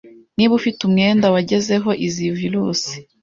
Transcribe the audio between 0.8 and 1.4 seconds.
umwenda